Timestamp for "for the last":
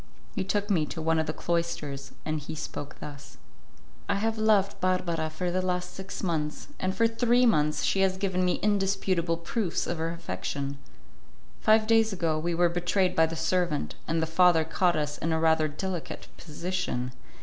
5.29-5.93